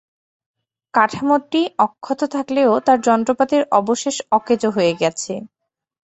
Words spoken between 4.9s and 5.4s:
গেছে।